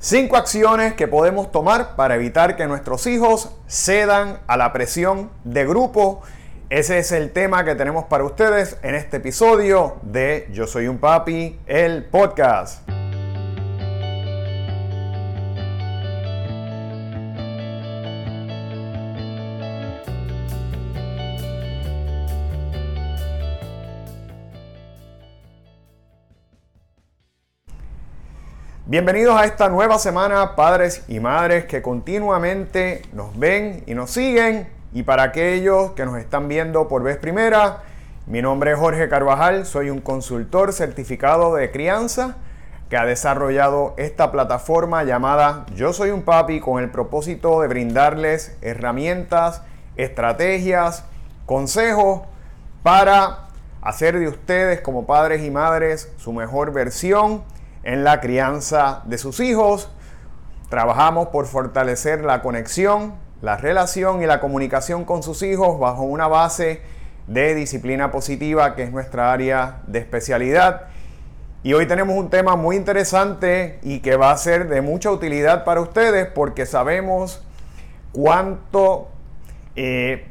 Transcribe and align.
Cinco 0.00 0.36
acciones 0.36 0.94
que 0.94 1.08
podemos 1.08 1.50
tomar 1.50 1.96
para 1.96 2.14
evitar 2.14 2.54
que 2.54 2.68
nuestros 2.68 3.04
hijos 3.08 3.50
cedan 3.66 4.38
a 4.46 4.56
la 4.56 4.72
presión 4.72 5.28
de 5.42 5.66
grupo. 5.66 6.22
Ese 6.70 6.98
es 6.98 7.10
el 7.10 7.32
tema 7.32 7.64
que 7.64 7.74
tenemos 7.74 8.04
para 8.04 8.22
ustedes 8.22 8.78
en 8.82 8.94
este 8.94 9.16
episodio 9.16 9.96
de 10.02 10.46
Yo 10.52 10.68
Soy 10.68 10.86
un 10.86 10.98
Papi, 10.98 11.58
el 11.66 12.04
podcast. 12.04 12.87
Bienvenidos 28.90 29.38
a 29.38 29.44
esta 29.44 29.68
nueva 29.68 29.98
semana, 29.98 30.56
padres 30.56 31.04
y 31.08 31.20
madres 31.20 31.66
que 31.66 31.82
continuamente 31.82 33.02
nos 33.12 33.38
ven 33.38 33.84
y 33.84 33.92
nos 33.92 34.10
siguen. 34.10 34.66
Y 34.94 35.02
para 35.02 35.24
aquellos 35.24 35.90
que 35.90 36.06
nos 36.06 36.16
están 36.16 36.48
viendo 36.48 36.88
por 36.88 37.02
vez 37.02 37.18
primera, 37.18 37.82
mi 38.26 38.40
nombre 38.40 38.72
es 38.72 38.78
Jorge 38.78 39.10
Carvajal, 39.10 39.66
soy 39.66 39.90
un 39.90 40.00
consultor 40.00 40.72
certificado 40.72 41.54
de 41.54 41.70
crianza 41.70 42.36
que 42.88 42.96
ha 42.96 43.04
desarrollado 43.04 43.92
esta 43.98 44.32
plataforma 44.32 45.04
llamada 45.04 45.66
Yo 45.74 45.92
Soy 45.92 46.08
un 46.08 46.22
Papi 46.22 46.58
con 46.58 46.82
el 46.82 46.88
propósito 46.88 47.60
de 47.60 47.68
brindarles 47.68 48.56
herramientas, 48.62 49.60
estrategias, 49.96 51.04
consejos 51.44 52.22
para 52.82 53.48
hacer 53.82 54.18
de 54.18 54.28
ustedes 54.28 54.80
como 54.80 55.04
padres 55.04 55.42
y 55.42 55.50
madres 55.50 56.10
su 56.16 56.32
mejor 56.32 56.72
versión 56.72 57.42
en 57.82 58.04
la 58.04 58.20
crianza 58.20 59.02
de 59.06 59.18
sus 59.18 59.40
hijos. 59.40 59.90
Trabajamos 60.68 61.28
por 61.28 61.46
fortalecer 61.46 62.24
la 62.24 62.42
conexión, 62.42 63.14
la 63.40 63.56
relación 63.56 64.22
y 64.22 64.26
la 64.26 64.40
comunicación 64.40 65.04
con 65.04 65.22
sus 65.22 65.42
hijos 65.42 65.78
bajo 65.78 66.02
una 66.02 66.28
base 66.28 66.82
de 67.26 67.54
disciplina 67.54 68.10
positiva 68.10 68.74
que 68.74 68.84
es 68.84 68.92
nuestra 68.92 69.32
área 69.32 69.80
de 69.86 70.00
especialidad. 70.00 70.82
Y 71.62 71.72
hoy 71.72 71.86
tenemos 71.86 72.16
un 72.16 72.30
tema 72.30 72.56
muy 72.56 72.76
interesante 72.76 73.78
y 73.82 74.00
que 74.00 74.16
va 74.16 74.30
a 74.30 74.36
ser 74.36 74.68
de 74.68 74.80
mucha 74.80 75.10
utilidad 75.10 75.64
para 75.64 75.80
ustedes 75.80 76.26
porque 76.26 76.66
sabemos 76.66 77.42
cuánto 78.12 79.08
eh, 79.74 80.26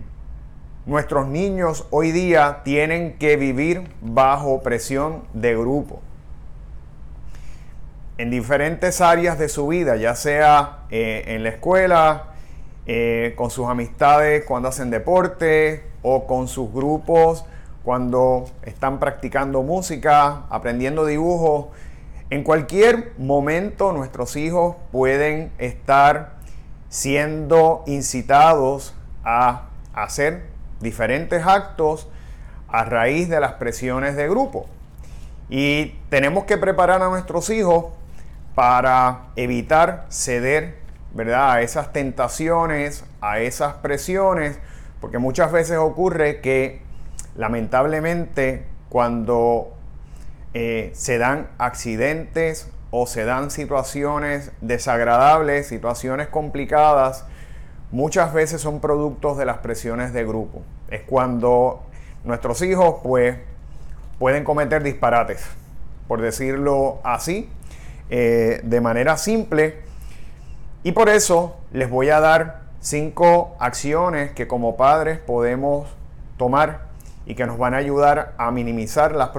nuestros 0.85 1.27
niños 1.27 1.85
hoy 1.91 2.11
día 2.11 2.61
tienen 2.63 3.17
que 3.17 3.35
vivir 3.35 3.89
bajo 4.01 4.61
presión 4.61 5.23
de 5.33 5.55
grupo 5.55 6.01
en 8.17 8.29
diferentes 8.31 9.01
áreas 9.01 9.37
de 9.37 9.49
su 9.49 9.67
vida, 9.67 9.95
ya 9.95 10.15
sea 10.15 10.79
eh, 10.89 11.23
en 11.27 11.43
la 11.43 11.49
escuela, 11.49 12.33
eh, 12.89 13.33
con 13.35 13.51
sus 13.51 13.67
amistades 13.67 14.45
cuando 14.45 14.69
hacen 14.69 14.89
deporte 14.89 15.83
o 16.03 16.25
con 16.25 16.47
sus 16.47 16.71
grupos 16.71 17.43
cuando 17.87 18.49
están 18.63 18.99
practicando 18.99 19.63
música, 19.63 20.43
aprendiendo 20.49 21.05
dibujo. 21.05 21.71
En 22.29 22.43
cualquier 22.43 23.13
momento 23.17 23.93
nuestros 23.93 24.35
hijos 24.35 24.75
pueden 24.91 25.53
estar 25.57 26.35
siendo 26.89 27.83
incitados 27.87 28.93
a 29.23 29.67
hacer 29.93 30.47
diferentes 30.81 31.45
actos 31.45 32.09
a 32.67 32.83
raíz 32.83 33.29
de 33.29 33.39
las 33.39 33.53
presiones 33.53 34.17
de 34.17 34.27
grupo. 34.27 34.65
Y 35.49 35.95
tenemos 36.09 36.43
que 36.43 36.57
preparar 36.57 37.01
a 37.01 37.07
nuestros 37.07 37.49
hijos 37.49 37.85
para 38.57 39.27
evitar 39.35 40.07
ceder 40.09 40.79
¿verdad? 41.13 41.51
a 41.51 41.61
esas 41.61 41.93
tentaciones, 41.93 43.05
a 43.21 43.37
esas 43.37 43.75
presiones, 43.75 44.57
porque 44.99 45.19
muchas 45.19 45.51
veces 45.51 45.77
ocurre 45.77 46.41
que 46.41 46.81
lamentablemente 47.35 48.65
cuando 48.89 49.75
eh, 50.55 50.89
se 50.95 51.19
dan 51.19 51.49
accidentes 51.59 52.71
o 52.89 53.05
se 53.05 53.25
dan 53.25 53.51
situaciones 53.51 54.51
desagradables, 54.61 55.67
situaciones 55.67 56.27
complicadas, 56.27 57.25
muchas 57.91 58.33
veces 58.33 58.59
son 58.59 58.79
productos 58.79 59.37
de 59.37 59.45
las 59.45 59.59
presiones 59.59 60.13
de 60.13 60.25
grupo. 60.25 60.63
Es 60.89 61.03
cuando 61.03 61.83
nuestros 62.23 62.63
hijos 62.63 63.01
pues 63.03 63.37
pueden 64.17 64.43
cometer 64.43 64.81
disparates, 64.81 65.45
por 66.07 66.21
decirlo 66.21 67.01
así, 67.03 67.51
eh, 68.09 68.61
de 68.63 68.81
manera 68.81 69.17
simple. 69.17 69.79
Y 70.83 70.91
por 70.93 71.09
eso 71.09 71.57
les 71.71 71.89
voy 71.89 72.09
a 72.09 72.19
dar 72.19 72.61
cinco 72.79 73.55
acciones 73.59 74.31
que 74.31 74.47
como 74.47 74.77
padres 74.77 75.19
podemos 75.19 75.87
tomar 76.37 76.87
y 77.25 77.35
que 77.35 77.45
nos 77.45 77.57
van 77.57 77.73
a 77.73 77.77
ayudar 77.77 78.33
a 78.37 78.51
minimizar 78.51 79.13
las, 79.13 79.31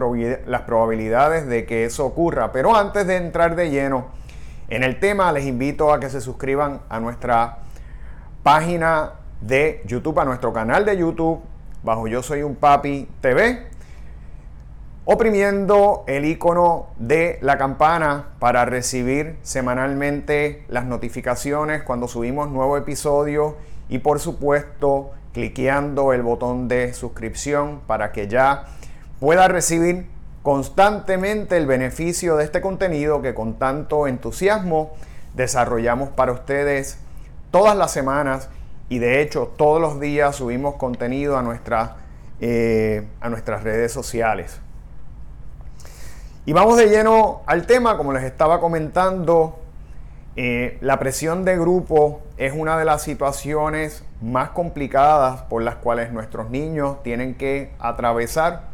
las 0.47 0.63
probabilidades 0.63 1.47
de 1.47 1.65
que 1.65 1.85
eso 1.85 2.05
ocurra. 2.05 2.53
Pero 2.53 2.77
antes 2.77 3.07
de 3.07 3.17
entrar 3.17 3.57
de 3.57 3.71
lleno 3.71 4.07
en 4.69 4.83
el 4.83 5.01
tema, 5.01 5.33
les 5.33 5.47
invito 5.47 5.93
a 5.93 6.01
que 6.01 6.11
se 6.11 6.21
suscriban 6.21 6.83
a 6.91 7.01
nuestra 7.01 7.59
página 8.43 9.13
de 9.41 9.83
YouTube, 9.87 10.19
a 10.19 10.25
nuestro 10.27 10.53
canal 10.53 10.85
de 10.85 10.99
YouTube, 10.99 11.41
bajo 11.83 12.07
Yo 12.09 12.23
Soy 12.23 12.43
un 12.43 12.57
Papi 12.57 13.09
TV 13.23 13.78
oprimiendo 15.11 16.05
el 16.07 16.27
icono 16.27 16.89
de 16.99 17.39
la 17.41 17.57
campana 17.57 18.35
para 18.39 18.67
recibir 18.67 19.39
semanalmente 19.41 20.67
las 20.69 20.85
notificaciones 20.85 21.83
cuando 21.83 22.09
subimos 22.09 22.51
nuevo 22.51 22.77
episodio 22.77 23.57
y 23.89 24.01
por 24.01 24.21
supuesto 24.21 25.13
cliqueando 25.33 26.13
el 26.13 26.21
botón 26.21 26.69
de 26.69 26.93
suscripción 26.93 27.81
para 27.87 28.13
que 28.13 28.29
ya 28.29 28.67
pueda 29.19 29.49
recibir 29.49 30.05
constantemente 30.43 31.57
el 31.57 31.65
beneficio 31.65 32.37
de 32.37 32.45
este 32.45 32.61
contenido 32.61 33.23
que 33.23 33.33
con 33.33 33.55
tanto 33.59 34.09
entusiasmo 34.09 34.93
desarrollamos 35.35 36.11
para 36.11 36.33
ustedes 36.33 36.99
todas 37.51 37.75
las 37.75 37.93
semanas 37.93 38.51
y 38.91 38.99
de 38.99 39.23
hecho 39.23 39.55
todos 39.57 39.81
los 39.81 40.01
días 40.01 40.37
subimos 40.37 40.75
contenido 40.75 41.39
a, 41.39 41.97
eh, 42.41 43.09
a 43.23 43.31
nuestras 43.31 43.63
redes 43.63 43.91
sociales. 43.91 44.61
Y 46.49 46.55
vamos 46.55 46.79
de 46.79 46.89
lleno 46.89 47.43
al 47.45 47.67
tema, 47.67 47.99
como 47.99 48.15
les 48.15 48.25
estaba 48.25 48.59
comentando, 48.59 49.59
eh, 50.35 50.79
la 50.81 50.99
presión 50.99 51.45
de 51.45 51.59
grupo 51.59 52.23
es 52.39 52.55
una 52.57 52.79
de 52.79 52.87
las 52.87 53.03
situaciones 53.03 54.03
más 54.23 54.49
complicadas 54.49 55.43
por 55.43 55.61
las 55.61 55.75
cuales 55.75 56.11
nuestros 56.11 56.49
niños 56.49 57.03
tienen 57.03 57.35
que 57.35 57.75
atravesar 57.79 58.71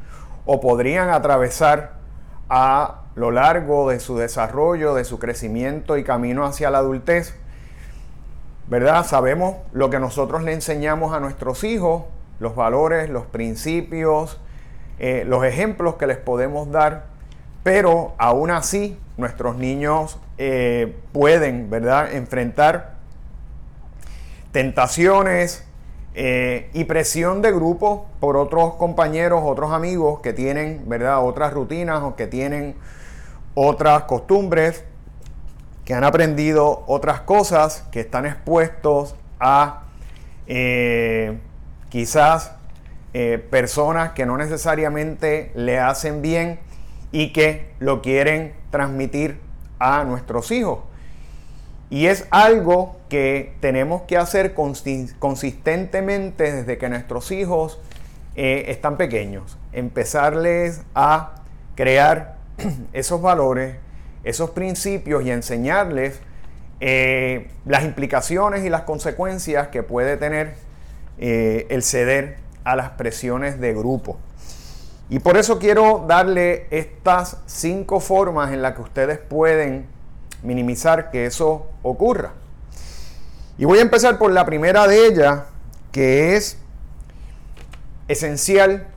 o 0.47 0.61
podrían 0.61 1.11
atravesar 1.11 1.95
a 2.49 3.01
lo 3.17 3.33
largo 3.33 3.91
de 3.91 3.99
su 3.99 4.17
desarrollo, 4.17 4.95
de 4.95 5.05
su 5.05 5.19
crecimiento 5.19 5.99
y 5.99 6.05
camino 6.05 6.45
hacia 6.45 6.71
la 6.71 6.79
adultez. 6.79 7.35
¿Verdad? 8.69 9.05
Sabemos 9.05 9.56
lo 9.73 9.91
que 9.91 9.99
nosotros 9.99 10.45
le 10.45 10.53
enseñamos 10.53 11.12
a 11.12 11.19
nuestros 11.19 11.65
hijos, 11.65 12.05
los 12.39 12.55
valores, 12.55 13.11
los 13.11 13.27
principios, 13.27 14.39
eh, 15.01 15.25
los 15.27 15.43
ejemplos 15.43 15.97
que 15.97 16.06
les 16.06 16.19
podemos 16.19 16.71
dar 16.71 17.14
pero 17.65 18.13
aún 18.19 18.51
así 18.51 18.97
nuestros 19.17 19.57
niños 19.57 20.21
eh, 20.37 20.97
pueden, 21.13 21.71
¿verdad?, 21.71 22.13
enfrentar 22.13 22.95
tentaciones 24.53 25.65
eh, 26.15 26.69
y 26.75 26.85
presión 26.85 27.43
de 27.43 27.51
grupo 27.51 28.07
por 28.21 28.37
otros 28.37 28.75
compañeros, 28.75 29.41
otros 29.45 29.73
amigos 29.73 30.21
que 30.21 30.33
tienen, 30.33 30.83
¿verdad?, 30.87 31.25
otras 31.25 31.55
rutinas 31.55 32.03
o 32.03 32.15
que 32.17 32.27
tienen 32.27 32.77
otras 33.55 34.05
costumbres, 34.05 34.85
que 35.87 35.95
han 35.95 36.05
aprendido 36.05 36.85
otras 36.87 37.23
cosas, 37.23 37.87
que 37.91 38.00
están 38.00 38.27
expuestos 38.27 39.17
a 39.41 39.85
eh, 40.47 41.38
quizás 41.88 42.53
personas 43.49 44.11
que 44.11 44.27
no 44.27 44.37
necesariamente 44.37 45.53
le 45.55 45.79
hacen 45.79 46.21
bien 46.21 46.59
y 47.14 47.32
que 47.32 47.70
lo 47.78 48.02
quieren 48.02 48.55
transmitir 48.72 49.38
a 49.78 50.02
nuestros 50.02 50.50
hijos. 50.50 50.81
Y 51.88 52.06
es 52.06 52.26
algo 52.32 52.96
que 53.08 53.55
tenemos 53.61 54.02
que 54.02 54.16
hacer 54.16 54.52
consistentemente 54.52 56.52
desde 56.52 56.76
que 56.76 56.88
nuestros 56.88 57.31
hijos 57.31 57.78
eh, 58.34 58.64
están 58.66 58.96
pequeños. 58.96 59.56
Empezarles 59.72 60.82
a 60.96 61.37
crear 61.76 62.34
esos 62.93 63.22
valores, 63.22 63.76
esos 64.25 64.50
principios 64.50 65.25
y 65.25 65.31
enseñarles 65.31 66.19
eh, 66.81 67.46
las 67.64 67.84
implicaciones 67.84 68.64
y 68.64 68.70
las 68.70 68.82
consecuencias 68.82 69.69
que 69.69 69.84
puede 69.84 70.16
tener 70.16 70.55
eh, 71.19 71.69
el 71.70 71.84
ceder 71.84 72.38
a 72.64 72.75
las 72.75 72.90
presiones 72.90 73.61
de 73.61 73.72
grupo. 73.72 74.19
Y 75.14 75.20
por 75.20 75.37
eso 75.37 75.61
quiero 75.61 76.05
darle 76.08 76.66
estas 76.70 77.37
cinco 77.46 78.00
formas 78.00 78.52
en 78.52 78.62
las 78.62 78.75
que 78.75 78.82
ustedes 78.82 79.16
pueden 79.20 79.87
minimizar 80.43 81.12
que 81.12 81.26
eso 81.26 81.69
ocurra. 81.84 82.32
Y 83.56 83.64
voy 83.64 83.78
a 83.78 83.82
empezar 83.82 84.19
por 84.19 84.32
la 84.32 84.44
primera 84.44 84.88
de 84.88 85.06
ellas, 85.06 85.44
que 85.93 86.34
es 86.34 86.58
esencial 88.08 88.88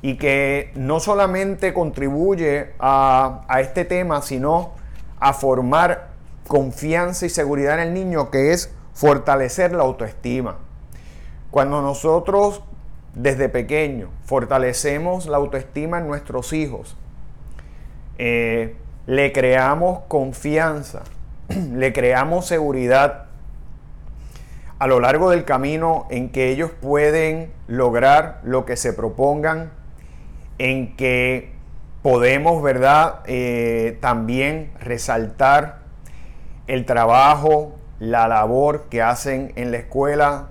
y 0.00 0.16
que 0.16 0.72
no 0.76 0.98
solamente 0.98 1.74
contribuye 1.74 2.72
a, 2.78 3.42
a, 3.46 3.60
este 3.60 3.84
tema, 3.84 4.22
sino 4.22 4.70
a 5.18 5.34
formar 5.34 6.08
confianza 6.48 7.26
y 7.26 7.28
seguridad 7.28 7.74
en 7.74 7.88
el 7.88 7.92
niño, 7.92 8.30
que 8.30 8.54
es 8.54 8.70
fortalecer 8.94 9.72
la 9.72 9.82
autoestima. 9.82 10.56
Cuando 11.50 11.82
nosotros 11.82 12.62
desde 13.14 13.48
pequeño. 13.48 14.10
Fortalecemos 14.24 15.26
la 15.26 15.36
autoestima 15.36 15.98
en 15.98 16.06
nuestros 16.06 16.52
hijos, 16.52 16.96
eh, 18.18 18.76
le 19.06 19.32
creamos 19.32 20.00
confianza, 20.08 21.02
le 21.48 21.92
creamos 21.92 22.46
seguridad 22.46 23.26
a 24.78 24.86
lo 24.86 25.00
largo 25.00 25.30
del 25.30 25.44
camino 25.44 26.06
en 26.10 26.30
que 26.30 26.50
ellos 26.50 26.70
pueden 26.70 27.52
lograr 27.66 28.40
lo 28.44 28.64
que 28.64 28.76
se 28.76 28.92
propongan, 28.92 29.70
en 30.58 30.96
que 30.96 31.52
podemos, 32.02 32.62
¿verdad?, 32.62 33.20
eh, 33.26 33.98
también 34.00 34.72
resaltar 34.80 35.80
el 36.66 36.86
trabajo, 36.86 37.76
la 37.98 38.26
labor 38.26 38.84
que 38.88 39.02
hacen 39.02 39.52
en 39.56 39.70
la 39.70 39.78
escuela, 39.78 40.48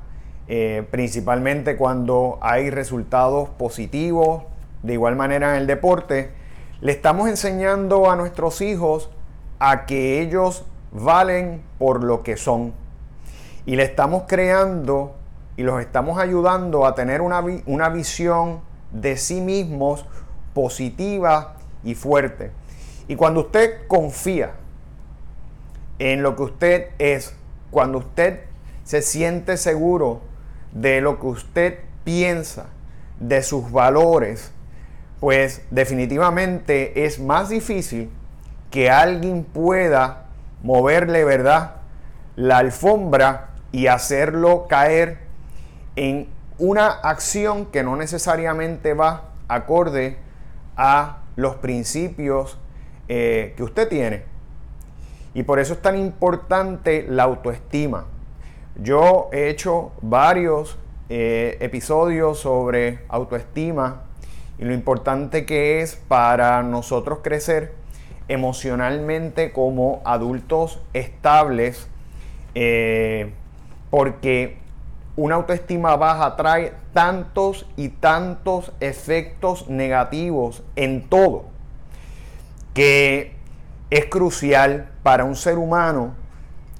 eh, 0.51 0.83
principalmente 0.89 1.77
cuando 1.77 2.39
hay 2.41 2.71
resultados 2.71 3.49
positivos, 3.49 4.45
de 4.81 4.93
igual 4.93 5.15
manera 5.15 5.51
en 5.51 5.61
el 5.61 5.67
deporte, 5.67 6.31
le 6.81 6.91
estamos 6.91 7.29
enseñando 7.29 8.09
a 8.09 8.15
nuestros 8.15 8.59
hijos 8.61 9.11
a 9.59 9.85
que 9.85 10.21
ellos 10.21 10.65
valen 10.91 11.61
por 11.77 12.03
lo 12.03 12.23
que 12.23 12.35
son. 12.35 12.73
Y 13.67 13.75
le 13.75 13.83
estamos 13.83 14.23
creando 14.27 15.13
y 15.55 15.61
los 15.61 15.79
estamos 15.81 16.17
ayudando 16.17 16.87
a 16.87 16.95
tener 16.95 17.21
una, 17.21 17.43
una 17.67 17.89
visión 17.89 18.61
de 18.91 19.17
sí 19.17 19.41
mismos 19.41 20.03
positiva 20.55 21.57
y 21.83 21.93
fuerte. 21.93 22.49
Y 23.07 23.15
cuando 23.15 23.41
usted 23.41 23.85
confía 23.87 24.53
en 25.99 26.23
lo 26.23 26.35
que 26.35 26.41
usted 26.41 26.87
es, 26.97 27.35
cuando 27.69 27.99
usted 27.99 28.39
se 28.83 29.03
siente 29.03 29.55
seguro 29.55 30.27
de 30.71 31.01
lo 31.01 31.19
que 31.19 31.27
usted 31.27 31.79
piensa, 32.03 32.67
de 33.19 33.43
sus 33.43 33.71
valores, 33.71 34.51
pues 35.19 35.61
definitivamente 35.71 37.05
es 37.05 37.19
más 37.19 37.49
difícil 37.49 38.09
que 38.71 38.89
alguien 38.89 39.43
pueda 39.43 40.27
moverle, 40.63 41.25
¿verdad?, 41.25 41.75
la 42.35 42.59
alfombra 42.59 43.49
y 43.71 43.87
hacerlo 43.87 44.67
caer 44.69 45.19
en 45.95 46.29
una 46.57 46.87
acción 46.87 47.65
que 47.65 47.83
no 47.83 47.95
necesariamente 47.95 48.93
va 48.93 49.31
acorde 49.47 50.17
a 50.77 51.19
los 51.35 51.55
principios 51.55 52.57
eh, 53.07 53.53
que 53.57 53.63
usted 53.63 53.89
tiene. 53.89 54.23
Y 55.33 55.43
por 55.43 55.59
eso 55.59 55.73
es 55.73 55.81
tan 55.81 55.97
importante 55.97 57.05
la 57.07 57.23
autoestima. 57.23 58.05
Yo 58.81 59.29
he 59.33 59.49
hecho 59.49 59.91
varios 60.01 60.77
eh, 61.09 61.57
episodios 61.59 62.39
sobre 62.39 62.99
autoestima 63.09 64.03
y 64.57 64.63
lo 64.63 64.73
importante 64.73 65.45
que 65.45 65.81
es 65.81 65.97
para 65.97 66.63
nosotros 66.63 67.19
crecer 67.21 67.73
emocionalmente 68.29 69.51
como 69.51 70.01
adultos 70.05 70.79
estables, 70.93 71.89
eh, 72.55 73.33
porque 73.89 74.57
una 75.17 75.35
autoestima 75.35 75.97
baja 75.97 76.37
trae 76.37 76.71
tantos 76.93 77.65
y 77.75 77.89
tantos 77.89 78.71
efectos 78.79 79.67
negativos 79.67 80.63
en 80.77 81.09
todo, 81.09 81.45
que 82.73 83.33
es 83.89 84.05
crucial 84.05 84.89
para 85.03 85.25
un 85.25 85.35
ser 85.35 85.57
humano 85.57 86.13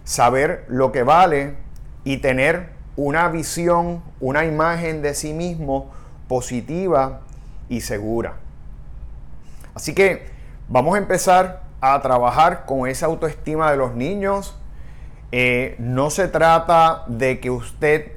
saber 0.06 0.64
lo 0.70 0.94
que 0.94 1.04
vale 1.04 1.69
y 2.10 2.18
tener 2.18 2.70
una 2.96 3.28
visión, 3.28 4.02
una 4.20 4.44
imagen 4.44 5.04
de 5.04 5.14
sí 5.14 5.32
mismo 5.32 5.92
positiva 6.28 7.20
y 7.70 7.82
segura. 7.82 8.38
Así 9.76 9.94
que 9.94 10.26
vamos 10.70 10.96
a 10.96 10.98
empezar 10.98 11.62
a 11.82 12.02
trabajar 12.02 12.66
con 12.66 12.90
esa 12.90 13.06
autoestima 13.06 13.70
de 13.70 13.78
los 13.78 13.94
niños. 13.94 14.58
Eh, 15.32 15.76
no 15.78 16.10
se 16.10 16.28
trata 16.28 17.04
de 17.06 17.40
que 17.40 17.52
usted 17.52 18.14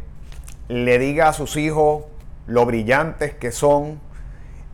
le 0.69 0.99
diga 0.99 1.29
a 1.29 1.35
sus 1.35 1.59
hijos 1.59 2.05
lo 2.47 2.65
brillantes 2.65 3.35
que 3.35 3.53
son, 3.53 4.01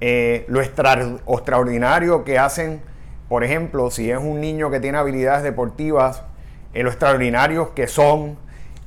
eh, 0.00 0.44
lo 0.47 0.62
extraordinario 0.62 2.23
que 2.23 2.38
hacen. 2.38 2.82
Por 3.29 3.43
ejemplo, 3.43 3.91
si 3.91 4.12
es 4.12 4.19
un 4.19 4.41
niño 4.41 4.71
que 4.71 4.79
tiene 4.79 4.97
habilidades 4.97 5.43
deportivas, 5.43 6.23
eh, 6.73 6.85
lo 6.85 6.91
extraordinarios 6.91 7.71
que 7.71 7.88
son, 7.88 8.38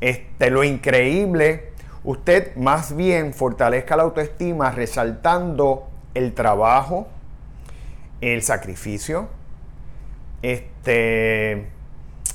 este, 0.02 0.50
lo 0.50 0.64
increíble, 0.64 1.72
usted 2.04 2.56
más 2.56 2.96
bien 2.96 3.34
fortalezca 3.34 3.96
la 3.96 4.04
autoestima 4.04 4.72
resaltando 4.72 5.88
el 6.14 6.34
trabajo, 6.34 7.08
el 8.20 8.42
sacrificio, 8.42 9.30
este, 10.42 11.68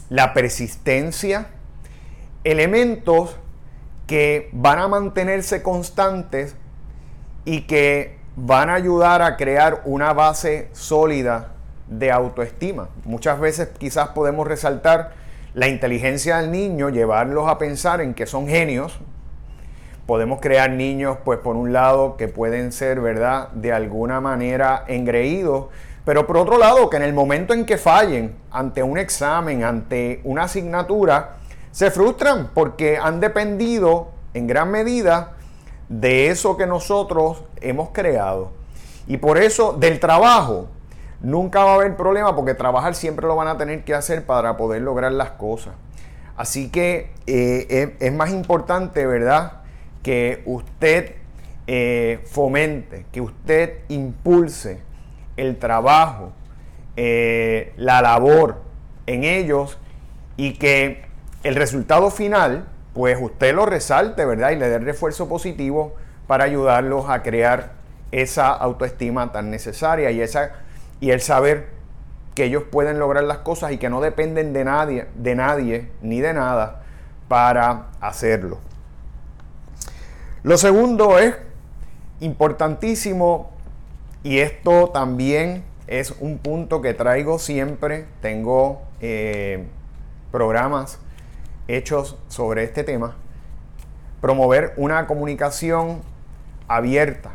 la 0.08 0.32
persistencia, 0.32 1.48
elementos 2.44 3.36
que 4.06 4.48
van 4.52 4.78
a 4.78 4.88
mantenerse 4.88 5.62
constantes 5.62 6.54
y 7.44 7.62
que 7.62 8.16
van 8.36 8.70
a 8.70 8.74
ayudar 8.74 9.22
a 9.22 9.36
crear 9.36 9.82
una 9.84 10.12
base 10.12 10.68
sólida 10.72 11.52
de 11.88 12.12
autoestima. 12.12 12.88
Muchas 13.04 13.40
veces 13.40 13.70
quizás 13.78 14.10
podemos 14.10 14.46
resaltar 14.46 15.25
la 15.56 15.68
inteligencia 15.68 16.36
del 16.36 16.50
niño, 16.50 16.90
llevarlos 16.90 17.48
a 17.48 17.56
pensar 17.56 18.02
en 18.02 18.12
que 18.12 18.26
son 18.26 18.46
genios. 18.46 19.00
Podemos 20.04 20.38
crear 20.38 20.70
niños, 20.70 21.16
pues 21.24 21.38
por 21.38 21.56
un 21.56 21.72
lado, 21.72 22.18
que 22.18 22.28
pueden 22.28 22.72
ser, 22.72 23.00
¿verdad?, 23.00 23.48
de 23.52 23.72
alguna 23.72 24.20
manera 24.20 24.84
engreídos, 24.86 25.68
pero 26.04 26.26
por 26.26 26.36
otro 26.36 26.58
lado, 26.58 26.90
que 26.90 26.98
en 26.98 27.04
el 27.04 27.14
momento 27.14 27.54
en 27.54 27.64
que 27.64 27.78
fallen 27.78 28.36
ante 28.50 28.82
un 28.82 28.98
examen, 28.98 29.64
ante 29.64 30.20
una 30.24 30.42
asignatura, 30.42 31.36
se 31.70 31.90
frustran 31.90 32.50
porque 32.52 32.98
han 32.98 33.18
dependido 33.18 34.08
en 34.34 34.46
gran 34.46 34.70
medida 34.70 35.36
de 35.88 36.28
eso 36.28 36.58
que 36.58 36.66
nosotros 36.66 37.44
hemos 37.62 37.88
creado. 37.94 38.52
Y 39.06 39.16
por 39.16 39.38
eso, 39.38 39.72
del 39.72 40.00
trabajo, 40.00 40.68
nunca 41.26 41.64
va 41.64 41.72
a 41.72 41.74
haber 41.74 41.96
problema 41.96 42.36
porque 42.36 42.54
trabajar 42.54 42.94
siempre 42.94 43.26
lo 43.26 43.34
van 43.34 43.48
a 43.48 43.58
tener 43.58 43.82
que 43.82 43.94
hacer 43.94 44.24
para 44.24 44.56
poder 44.56 44.82
lograr 44.82 45.10
las 45.10 45.30
cosas. 45.30 45.74
Así 46.36 46.70
que 46.70 47.10
eh, 47.26 47.96
es, 47.98 48.12
más 48.12 48.30
importante, 48.30 49.06
¿verdad? 49.06 49.62
Que 50.04 50.42
usted 50.46 51.16
eh, 51.66 52.20
fomente, 52.26 53.06
que 53.10 53.20
usted 53.20 53.78
impulse 53.88 54.78
el 55.36 55.58
trabajo, 55.58 56.32
eh, 56.94 57.72
la 57.76 58.02
labor 58.02 58.62
en 59.06 59.24
ellos 59.24 59.78
y 60.36 60.52
que 60.52 61.06
el 61.42 61.56
resultado 61.56 62.10
final, 62.10 62.68
pues 62.94 63.18
usted 63.20 63.52
lo 63.52 63.66
resalte, 63.66 64.24
¿verdad? 64.24 64.52
Y 64.52 64.56
le 64.56 64.68
dé 64.68 64.78
refuerzo 64.78 65.28
positivo 65.28 65.96
para 66.28 66.44
ayudarlos 66.44 67.08
a 67.08 67.24
crear 67.24 67.72
esa 68.12 68.50
autoestima 68.50 69.32
tan 69.32 69.50
necesaria 69.50 70.12
y 70.12 70.20
esa 70.20 70.65
y 71.00 71.10
el 71.10 71.20
saber 71.20 71.68
que 72.34 72.44
ellos 72.44 72.64
pueden 72.70 72.98
lograr 72.98 73.24
las 73.24 73.38
cosas 73.38 73.72
y 73.72 73.78
que 73.78 73.88
no 73.88 74.00
dependen 74.00 74.52
de 74.52 74.64
nadie, 74.64 75.06
de 75.14 75.34
nadie 75.34 75.90
ni 76.02 76.20
de 76.20 76.34
nada 76.34 76.82
para 77.28 77.86
hacerlo. 78.00 78.58
Lo 80.42 80.58
segundo 80.58 81.18
es 81.18 81.34
importantísimo 82.20 83.50
y 84.22 84.38
esto 84.38 84.90
también 84.90 85.64
es 85.86 86.14
un 86.20 86.38
punto 86.38 86.82
que 86.82 86.94
traigo 86.94 87.38
siempre. 87.38 88.06
Tengo 88.20 88.82
eh, 89.00 89.66
programas 90.30 90.98
hechos 91.68 92.16
sobre 92.28 92.64
este 92.64 92.84
tema. 92.84 93.16
Promover 94.20 94.74
una 94.76 95.06
comunicación 95.06 96.02
abierta, 96.68 97.30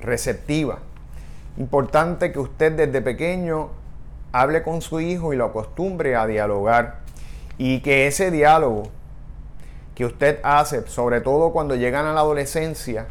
receptiva, 0.00 0.80
Importante 1.56 2.32
que 2.32 2.38
usted 2.38 2.72
desde 2.72 3.02
pequeño 3.02 3.70
hable 4.32 4.62
con 4.62 4.80
su 4.80 5.00
hijo 5.00 5.32
y 5.32 5.36
lo 5.36 5.46
acostumbre 5.46 6.16
a 6.16 6.26
dialogar 6.26 7.00
y 7.58 7.80
que 7.80 8.06
ese 8.06 8.30
diálogo 8.30 8.84
que 9.94 10.06
usted 10.06 10.40
hace, 10.42 10.86
sobre 10.88 11.20
todo 11.20 11.52
cuando 11.52 11.76
llegan 11.76 12.06
a 12.06 12.14
la 12.14 12.20
adolescencia, 12.20 13.08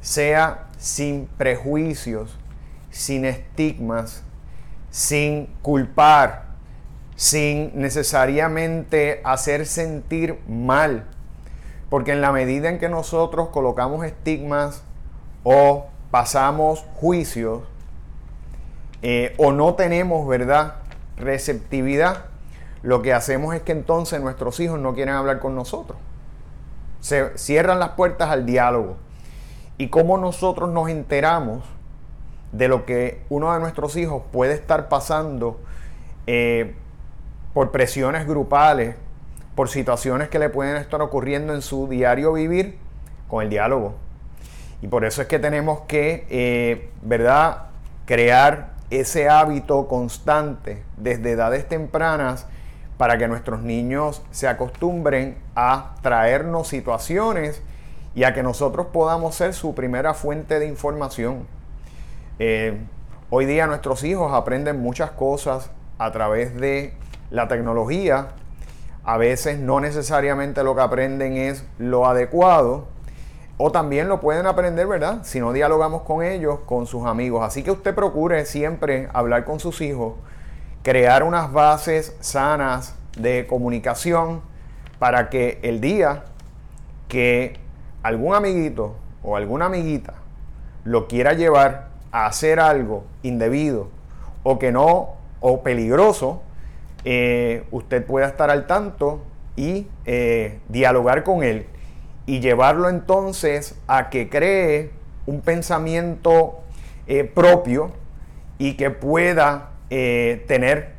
sea 0.00 0.68
sin 0.78 1.26
prejuicios, 1.36 2.36
sin 2.90 3.24
estigmas, 3.24 4.22
sin 4.90 5.46
culpar, 5.62 6.44
sin 7.16 7.72
necesariamente 7.74 9.20
hacer 9.24 9.66
sentir 9.66 10.38
mal. 10.48 11.04
Porque 11.90 12.12
en 12.12 12.20
la 12.20 12.30
medida 12.30 12.68
en 12.68 12.78
que 12.78 12.88
nosotros 12.88 13.48
colocamos 13.48 14.04
estigmas 14.06 14.82
o 15.42 15.86
pasamos 16.10 16.84
juicios 16.94 17.62
eh, 19.02 19.34
o 19.38 19.52
no 19.52 19.74
tenemos, 19.74 20.26
¿verdad?, 20.26 20.74
receptividad, 21.16 22.24
lo 22.82 23.02
que 23.02 23.12
hacemos 23.12 23.54
es 23.54 23.62
que 23.62 23.72
entonces 23.72 24.20
nuestros 24.20 24.60
hijos 24.60 24.78
no 24.78 24.94
quieren 24.94 25.14
hablar 25.14 25.40
con 25.40 25.54
nosotros. 25.54 25.98
Se 27.00 27.36
cierran 27.36 27.78
las 27.78 27.90
puertas 27.90 28.30
al 28.30 28.46
diálogo. 28.46 28.96
Y 29.78 29.88
cómo 29.88 30.18
nosotros 30.18 30.70
nos 30.70 30.88
enteramos 30.88 31.64
de 32.52 32.68
lo 32.68 32.84
que 32.86 33.22
uno 33.28 33.52
de 33.52 33.60
nuestros 33.60 33.96
hijos 33.96 34.22
puede 34.32 34.54
estar 34.54 34.88
pasando 34.88 35.60
eh, 36.26 36.74
por 37.52 37.70
presiones 37.70 38.26
grupales, 38.26 38.96
por 39.54 39.68
situaciones 39.68 40.28
que 40.28 40.38
le 40.38 40.48
pueden 40.48 40.76
estar 40.76 41.00
ocurriendo 41.02 41.54
en 41.54 41.62
su 41.62 41.88
diario 41.88 42.32
vivir 42.32 42.78
con 43.28 43.42
el 43.44 43.50
diálogo. 43.50 43.94
Y 44.80 44.88
por 44.88 45.04
eso 45.04 45.22
es 45.22 45.28
que 45.28 45.38
tenemos 45.38 45.80
que, 45.82 46.26
eh, 46.30 46.90
¿verdad?, 47.02 47.64
crear 48.06 48.72
ese 48.90 49.28
hábito 49.28 49.86
constante 49.88 50.82
desde 50.96 51.32
edades 51.32 51.68
tempranas 51.68 52.46
para 52.96 53.18
que 53.18 53.28
nuestros 53.28 53.62
niños 53.62 54.22
se 54.30 54.48
acostumbren 54.48 55.38
a 55.54 55.94
traernos 56.02 56.68
situaciones 56.68 57.62
y 58.14 58.24
a 58.24 58.34
que 58.34 58.42
nosotros 58.42 58.86
podamos 58.92 59.34
ser 59.34 59.54
su 59.54 59.74
primera 59.74 60.14
fuente 60.14 60.58
de 60.58 60.66
información. 60.66 61.46
Eh, 62.40 62.78
hoy 63.30 63.46
día 63.46 63.66
nuestros 63.66 64.02
hijos 64.04 64.32
aprenden 64.32 64.80
muchas 64.80 65.12
cosas 65.12 65.70
a 65.98 66.10
través 66.10 66.56
de 66.56 66.94
la 67.30 67.46
tecnología. 67.46 68.28
A 69.04 69.16
veces 69.16 69.58
no 69.58 69.80
necesariamente 69.80 70.64
lo 70.64 70.74
que 70.74 70.82
aprenden 70.82 71.36
es 71.36 71.64
lo 71.78 72.06
adecuado. 72.06 72.88
O 73.60 73.72
también 73.72 74.08
lo 74.08 74.20
pueden 74.20 74.46
aprender, 74.46 74.86
¿verdad? 74.86 75.18
Si 75.24 75.40
no 75.40 75.52
dialogamos 75.52 76.02
con 76.02 76.22
ellos, 76.22 76.60
con 76.64 76.86
sus 76.86 77.04
amigos. 77.06 77.44
Así 77.44 77.64
que 77.64 77.72
usted 77.72 77.92
procure 77.92 78.46
siempre 78.46 79.08
hablar 79.12 79.44
con 79.44 79.58
sus 79.58 79.80
hijos, 79.80 80.14
crear 80.84 81.24
unas 81.24 81.52
bases 81.52 82.16
sanas 82.20 82.94
de 83.18 83.48
comunicación 83.48 84.42
para 85.00 85.28
que 85.28 85.58
el 85.62 85.80
día 85.80 86.24
que 87.08 87.58
algún 88.04 88.36
amiguito 88.36 88.94
o 89.24 89.36
alguna 89.36 89.66
amiguita 89.66 90.14
lo 90.84 91.08
quiera 91.08 91.32
llevar 91.32 91.88
a 92.12 92.26
hacer 92.26 92.60
algo 92.60 93.04
indebido 93.24 93.88
o 94.44 94.60
que 94.60 94.70
no, 94.70 95.16
o 95.40 95.62
peligroso, 95.64 96.42
eh, 97.04 97.64
usted 97.72 98.06
pueda 98.06 98.28
estar 98.28 98.50
al 98.50 98.68
tanto 98.68 99.20
y 99.56 99.88
eh, 100.04 100.60
dialogar 100.68 101.24
con 101.24 101.42
él 101.42 101.66
y 102.28 102.40
llevarlo 102.40 102.90
entonces 102.90 103.74
a 103.86 104.10
que 104.10 104.28
cree 104.28 104.90
un 105.24 105.40
pensamiento 105.40 106.60
eh, 107.06 107.24
propio 107.24 107.92
y 108.58 108.74
que 108.74 108.90
pueda 108.90 109.70
tener 109.88 110.92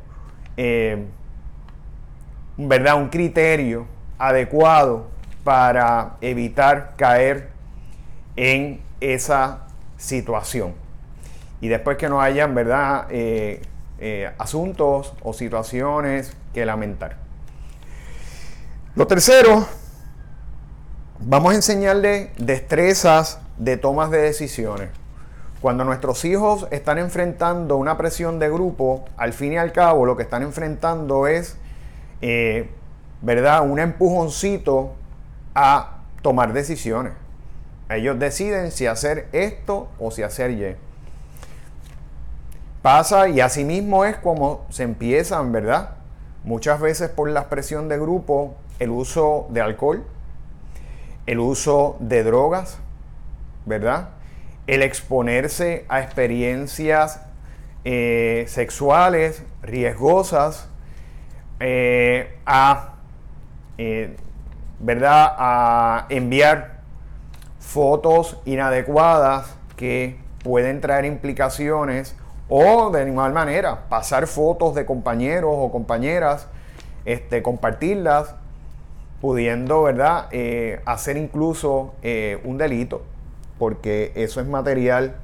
¿verdad? 2.56 2.96
un 2.96 3.08
criterio 3.08 3.86
adecuado 4.18 5.06
para 5.44 6.16
evitar 6.20 6.94
caer 6.96 7.50
en 8.34 8.80
esa 9.00 9.68
situación. 9.96 10.74
Y 11.60 11.68
después 11.68 11.96
que 11.96 12.08
no 12.08 12.20
hayan, 12.20 12.52
¿verdad? 12.56 13.06
Eh, 14.02 14.32
asuntos 14.38 15.12
o 15.22 15.34
situaciones 15.34 16.34
que 16.54 16.64
lamentar. 16.64 17.18
Lo 18.94 19.06
tercero, 19.06 19.66
vamos 21.20 21.52
a 21.52 21.56
enseñarle 21.56 22.30
destrezas 22.38 23.40
de 23.58 23.76
tomas 23.76 24.10
de 24.10 24.18
decisiones. 24.18 24.88
Cuando 25.60 25.84
nuestros 25.84 26.24
hijos 26.24 26.66
están 26.70 26.96
enfrentando 26.96 27.76
una 27.76 27.98
presión 27.98 28.38
de 28.38 28.48
grupo, 28.48 29.04
al 29.18 29.34
fin 29.34 29.52
y 29.52 29.58
al 29.58 29.72
cabo 29.72 30.06
lo 30.06 30.16
que 30.16 30.22
están 30.22 30.42
enfrentando 30.42 31.26
es, 31.26 31.56
eh, 32.22 32.70
¿verdad? 33.20 33.68
Un 33.68 33.78
empujoncito 33.78 34.94
a 35.54 35.98
tomar 36.22 36.54
decisiones. 36.54 37.12
Ellos 37.90 38.18
deciden 38.18 38.70
si 38.72 38.86
hacer 38.86 39.28
esto 39.32 39.88
o 39.98 40.10
si 40.10 40.22
hacer 40.22 40.52
Y 40.52 40.76
pasa 42.80 43.28
y 43.28 43.40
asimismo 43.40 44.06
es 44.06 44.16
como 44.16 44.64
se 44.70 44.84
empiezan, 44.84 45.52
¿verdad? 45.52 45.96
Muchas 46.44 46.80
veces 46.80 47.10
por 47.10 47.28
la 47.28 47.50
presión 47.50 47.90
de 47.90 47.98
grupo, 47.98 48.54
el 48.78 48.88
uso 48.88 49.46
de 49.50 49.60
alcohol, 49.60 50.06
el 51.30 51.38
uso 51.38 51.96
de 52.00 52.24
drogas, 52.24 52.80
¿verdad? 53.64 54.08
El 54.66 54.82
exponerse 54.82 55.84
a 55.88 56.00
experiencias 56.00 57.20
eh, 57.84 58.46
sexuales 58.48 59.44
riesgosas, 59.62 60.68
eh, 61.60 62.36
a, 62.46 62.94
eh, 63.78 64.16
¿verdad? 64.80 65.32
A 65.38 66.06
enviar 66.08 66.80
fotos 67.60 68.36
inadecuadas 68.44 69.54
que 69.76 70.18
pueden 70.42 70.80
traer 70.80 71.04
implicaciones 71.04 72.16
o 72.48 72.90
de 72.90 73.06
igual 73.06 73.32
manera, 73.32 73.88
pasar 73.88 74.26
fotos 74.26 74.74
de 74.74 74.84
compañeros 74.84 75.54
o 75.56 75.70
compañeras, 75.70 76.48
este, 77.04 77.40
compartirlas, 77.40 78.34
pudiendo, 79.20 79.82
¿verdad?, 79.82 80.28
eh, 80.30 80.80
hacer 80.86 81.16
incluso 81.16 81.94
eh, 82.02 82.40
un 82.44 82.58
delito, 82.58 83.02
porque 83.58 84.12
eso 84.14 84.40
es 84.40 84.46
material 84.46 85.16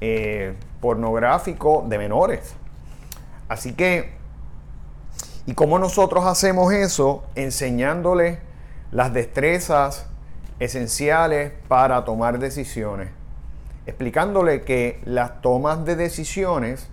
eh, 0.00 0.54
pornográfico 0.80 1.84
de 1.88 1.98
menores. 1.98 2.54
Así 3.48 3.74
que, 3.74 4.12
¿y 5.46 5.54
cómo 5.54 5.78
nosotros 5.78 6.24
hacemos 6.26 6.72
eso? 6.72 7.24
Enseñándoles 7.34 8.38
las 8.90 9.12
destrezas 9.12 10.06
esenciales 10.58 11.52
para 11.68 12.04
tomar 12.04 12.38
decisiones 12.38 13.10
explicándole 13.88 14.60
que 14.64 15.00
las 15.06 15.40
tomas 15.40 15.86
de 15.86 15.96
decisiones 15.96 16.88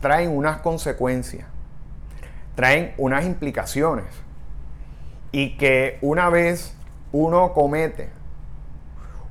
traen 0.00 0.36
unas 0.36 0.58
consecuencias, 0.58 1.46
traen 2.54 2.92
unas 2.98 3.24
implicaciones 3.24 4.04
y 5.34 5.56
que 5.56 5.98
una 6.00 6.30
vez 6.30 6.76
uno 7.10 7.54
comete 7.54 8.08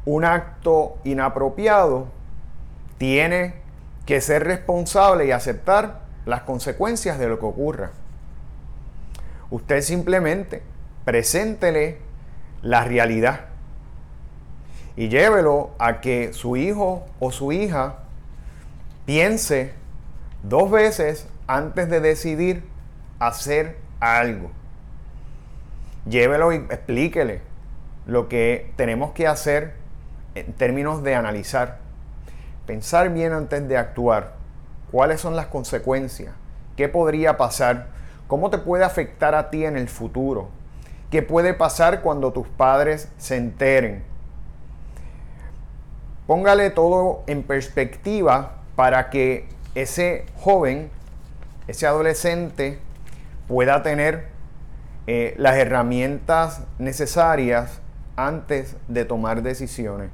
un 0.04 0.26
acto 0.26 0.98
inapropiado, 1.06 2.08
tiene 2.98 3.54
que 4.06 4.20
ser 4.20 4.44
responsable 4.44 5.28
y 5.28 5.32
aceptar 5.32 6.02
las 6.26 6.42
consecuencias 6.42 7.20
de 7.20 7.30
lo 7.30 7.40
que 7.40 7.46
ocurra. 7.46 7.92
Usted 9.50 9.80
simplemente 9.80 10.62
preséntele 11.06 12.00
la 12.62 12.84
realidad 12.84 13.46
y 14.98 15.08
llévelo 15.08 15.72
a 15.80 16.02
que 16.02 16.34
su 16.34 16.58
hijo 16.58 17.06
o 17.22 17.32
su 17.32 17.54
hija 17.54 18.00
piense 19.06 19.72
dos 20.44 20.70
veces 20.70 21.30
antes 21.48 21.90
de 21.90 22.02
decidir 22.02 22.66
hacer 23.20 23.78
algo. 24.02 24.52
Llévelo 26.06 26.52
y 26.52 26.58
explíquele 26.58 27.42
lo 28.06 28.28
que 28.28 28.72
tenemos 28.76 29.12
que 29.12 29.28
hacer 29.28 29.74
en 30.36 30.54
términos 30.54 31.04
de 31.04 31.16
analizar. 31.16 31.78
Pensar 32.66 33.10
bien 33.10 33.34
antes 33.34 33.68
de 33.68 33.78
actuar. 33.78 34.34
¿Cuáles 34.92 35.22
son 35.22 35.36
las 35.36 35.48
consecuencias? 35.48 36.34
¿Qué 36.76 36.90
podría 36.90 37.38
pasar? 37.38 37.88
¿Cómo 38.28 38.50
te 38.50 38.58
puede 38.58 38.84
afectar 38.84 39.36
a 39.36 39.50
ti 39.50 39.66
en 39.66 39.78
el 39.78 39.88
futuro? 39.88 40.50
¿Qué 41.10 41.22
puede 41.22 41.54
pasar 41.54 42.02
cuando 42.02 42.34
tus 42.34 42.48
padres 42.48 43.10
se 43.18 43.38
enteren? 43.38 44.04
Póngale 46.28 46.70
todo 46.70 47.24
en 47.28 47.44
perspectiva 47.44 48.58
para 48.76 49.10
que 49.10 49.48
ese 49.76 50.26
joven, 50.40 50.90
ese 51.68 51.86
adolescente, 51.86 52.80
pueda 53.48 53.84
tener 53.84 54.33
eh, 55.06 55.34
las 55.38 55.58
herramientas 55.58 56.62
necesarias 56.80 57.82
antes 58.16 58.78
de 58.88 59.04
tomar 59.04 59.42
decisiones. 59.42 60.12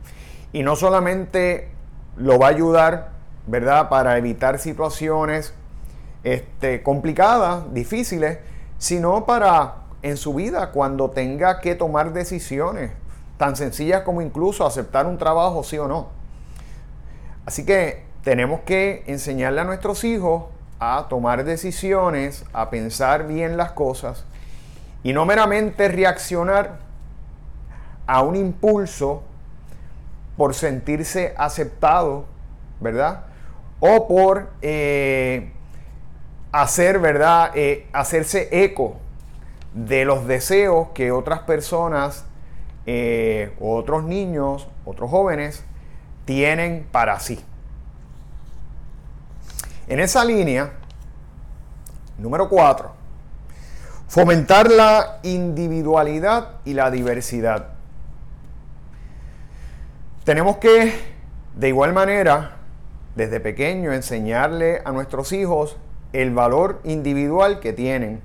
Y 0.51 0.63
no 0.63 0.75
solamente 0.75 1.69
lo 2.17 2.39
va 2.39 2.48
a 2.48 2.50
ayudar, 2.50 3.10
¿verdad?, 3.46 3.89
para 3.89 4.17
evitar 4.17 4.58
situaciones 4.58 5.53
este, 6.24 6.81
complicadas, 6.81 7.72
difíciles, 7.74 8.39
sino 8.79 9.25
para 9.25 9.75
en 10.01 10.17
su 10.17 10.34
vida 10.34 10.72
cuando 10.72 11.12
tenga 11.12 11.60
que 11.60 11.75
tomar 11.75 12.13
decisiones 12.13 12.91
tan 13.38 13.55
sencillas 13.55 14.01
como 14.01 14.22
incluso 14.22 14.65
aceptar 14.65 15.05
un 15.05 15.17
trabajo, 15.17 15.63
sí 15.63 15.77
o 15.77 15.88
no. 15.88 16.08
Así 17.46 17.63
que 17.65 18.03
tenemos 18.24 18.62
que 18.62 19.03
enseñarle 19.08 19.62
a 19.62 19.63
nuestros 19.65 20.03
hijos 20.03 20.46
a 20.79 21.05
tomar 21.10 21.43
decisiones, 21.43 22.43
a 22.53 22.69
pensar 22.69 23.27
bien 23.27 23.55
las 23.55 23.72
cosas 23.72 24.25
y 25.03 25.13
no 25.13 25.25
meramente 25.25 25.88
reaccionar 25.88 26.79
a 28.06 28.22
un 28.22 28.36
impulso 28.36 29.24
por 30.36 30.53
sentirse 30.53 31.34
aceptado, 31.38 32.25
¿verdad? 32.79 33.25
O 33.79 34.08
por 34.08 34.50
eh, 34.62 35.51
hacer, 36.51 37.00
¿verdad? 37.00 37.51
Eh, 37.56 37.88
hacerse 37.94 38.50
eco 38.51 38.98
de 39.74 40.06
los 40.06 40.25
deseos 40.27 40.89
que 40.94 41.12
otras 41.12 41.41
personas, 41.41 42.25
eh, 42.86 43.53
otros 43.60 44.03
niños, 44.03 44.68
otros 44.86 45.10
jóvenes, 45.10 45.63
tienen 46.25 46.88
para 46.91 47.20
sí. 47.20 47.39
En 49.88 50.00
esa 50.00 50.24
línea, 50.24 50.72
número 52.18 52.50
cuatro, 52.50 52.99
fomentar 54.09 54.71
la 54.71 55.19
individualidad 55.21 56.55
y 56.65 56.73
la 56.73 56.89
diversidad. 56.89 57.67
Tenemos 60.23 60.57
que, 60.57 60.93
de 61.55 61.67
igual 61.67 61.93
manera, 61.93 62.57
desde 63.15 63.39
pequeño, 63.39 63.93
enseñarle 63.93 64.81
a 64.83 64.91
nuestros 64.91 65.31
hijos 65.31 65.77
el 66.11 66.33
valor 66.33 66.81
individual 66.85 67.59
que 67.59 67.71
tienen, 67.71 68.21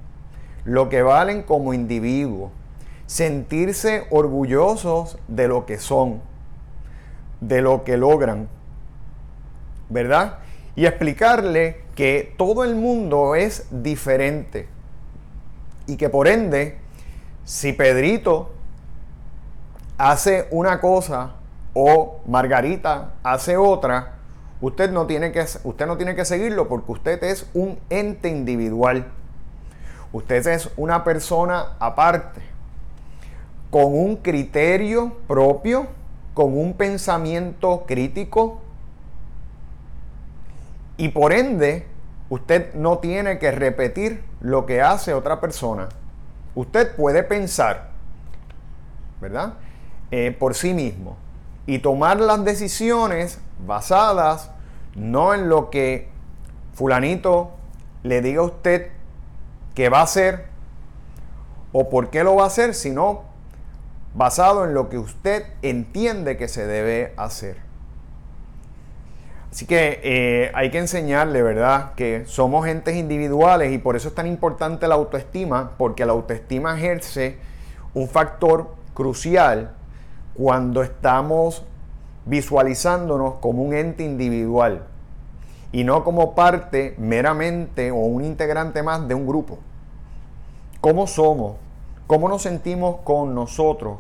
lo 0.65 0.89
que 0.89 1.03
valen 1.03 1.43
como 1.43 1.75
individuos, 1.75 2.51
sentirse 3.05 4.07
orgullosos 4.09 5.19
de 5.29 5.49
lo 5.49 5.67
que 5.67 5.79
son, 5.79 6.23
de 7.43 7.61
lo 7.61 7.85
que 7.85 7.99
logran, 7.99 8.49
¿verdad? 9.91 10.39
Y 10.77 10.87
explicarle 10.87 11.83
que 11.95 12.33
todo 12.39 12.65
el 12.65 12.75
mundo 12.75 13.35
es 13.35 13.67
diferente 13.71 14.74
y 15.87 15.97
que 15.97 16.09
por 16.09 16.29
ende, 16.29 16.79
si 17.45 17.73
Pedrito 17.73 18.51
hace 19.99 20.49
una 20.51 20.81
cosa 20.81 21.33
o 21.75 22.21
Margarita 22.27 23.13
hace 23.23 23.57
otra, 23.57 24.15
usted 24.61 24.91
no 24.91 25.07
tiene 25.07 25.33
que, 25.33 25.45
usted 25.65 25.87
no 25.87 25.97
tiene 25.97 26.15
que 26.15 26.25
seguirlo 26.25 26.69
porque 26.69 26.93
usted 26.93 27.23
es 27.25 27.49
un 27.55 27.79
ente 27.91 28.29
individual. 28.29 29.07
Usted 30.13 30.47
es 30.47 30.71
una 30.77 31.03
persona 31.03 31.77
aparte, 31.81 32.41
con 33.71 33.87
un 33.87 34.17
criterio 34.17 35.13
propio, 35.27 35.89
con 36.35 36.57
un 36.57 36.75
pensamiento 36.75 37.85
crítico 37.87 38.61
y 40.97 41.09
por 41.09 41.33
ende 41.33 41.87
usted 42.29 42.75
no 42.75 42.99
tiene 42.99 43.39
que 43.39 43.51
repetir 43.51 44.25
lo 44.41 44.67
que 44.67 44.83
hace 44.83 45.15
otra 45.15 45.41
persona. 45.41 45.89
Usted 46.55 46.95
puede 46.97 47.23
pensar, 47.23 47.91
¿verdad? 49.21 49.55
Eh, 50.11 50.35
por 50.39 50.55
sí 50.55 50.75
mismo 50.75 51.17
y 51.67 51.79
tomar 51.79 52.21
las 52.21 52.45
decisiones 52.45 53.39
basadas 53.67 54.51
no 54.95 55.35
en 55.35 55.49
lo 55.49 55.71
que 55.71 56.09
fulanito 56.75 57.53
le 58.03 58.21
diga 58.21 58.41
a 58.41 58.45
usted 58.45 58.91
que 59.75 59.89
va 59.89 60.01
a 60.01 60.05
hacer 60.05 60.47
o 61.73 61.89
por 61.89 62.11
qué 62.11 62.23
lo 62.23 62.37
va 62.37 62.45
a 62.45 62.47
hacer, 62.47 62.75
sino 62.75 63.25
basado 64.15 64.65
en 64.65 64.75
lo 64.75 64.89
que 64.89 64.99
usted 64.99 65.47
entiende 65.63 66.37
que 66.37 66.47
se 66.47 66.67
debe 66.67 67.13
hacer. 67.17 67.64
Así 69.55 69.67
que 69.67 70.01
eh, 70.03 70.51
hay 70.53 70.73
que 70.73 70.79
enseñarle, 70.79 71.41
¿verdad?, 71.41 71.95
que 71.95 72.25
somos 72.27 72.67
entes 72.67 72.97
individuales 72.97 73.73
y 73.73 73.79
por 73.79 73.95
eso 73.95 74.09
es 74.09 74.15
tan 74.17 74.27
importante 74.27 74.89
la 74.89 74.97
autoestima, 74.97 75.75
porque 75.79 76.05
la 76.05 76.11
autoestima 76.11 76.77
ejerce 76.77 77.39
un 77.95 78.09
factor 78.09 78.75
crucial 78.95 79.71
cuando 80.35 80.83
estamos 80.83 81.63
visualizándonos 82.27 83.35
como 83.35 83.63
un 83.63 83.75
ente 83.75 84.03
individual 84.03 84.87
y 85.71 85.85
no 85.85 86.03
como 86.03 86.35
parte 86.35 86.97
meramente 86.99 87.93
o 87.93 87.99
un 87.99 88.25
integrante 88.25 88.83
más 88.83 89.07
de 89.07 89.15
un 89.15 89.25
grupo. 89.25 89.61
¿Cómo 90.81 91.07
somos? 91.07 91.59
¿Cómo 92.09 92.29
nos 92.29 92.43
sentimos 92.43 92.97
con 93.05 93.37
nosotros? 93.37 93.99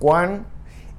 ¿Cuán 0.00 0.46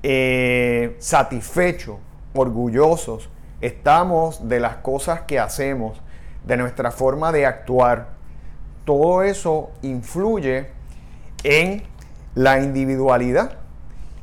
eh, 0.02 0.96
satisfechos, 0.98 1.98
orgullosos 2.34 3.30
estamos 3.62 4.48
de 4.48 4.60
las 4.60 4.78
cosas 4.78 5.22
que 5.22 5.40
hacemos, 5.40 6.02
de 6.46 6.58
nuestra 6.58 6.92
forma 6.92 7.32
de 7.32 7.46
actuar? 7.46 8.10
Todo 8.86 9.24
eso 9.24 9.72
influye 9.82 10.68
en 11.44 11.84
la 12.36 12.60
individualidad 12.60 13.58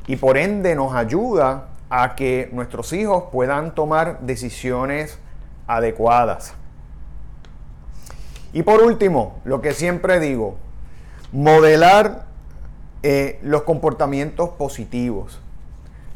y 0.06 0.16
por 0.16 0.36
ende 0.36 0.74
nos 0.74 0.94
ayuda 0.94 1.68
a 1.90 2.14
que 2.14 2.48
nuestros 2.52 2.92
hijos 2.92 3.24
puedan 3.30 3.74
tomar 3.74 4.20
decisiones 4.20 5.18
adecuadas. 5.66 6.54
Y 8.52 8.62
por 8.62 8.82
último, 8.82 9.40
lo 9.44 9.60
que 9.60 9.72
siempre 9.72 10.20
digo, 10.20 10.56
modelar 11.32 12.26
eh, 13.02 13.38
los 13.42 13.62
comportamientos 13.62 14.50
positivos. 14.50 15.40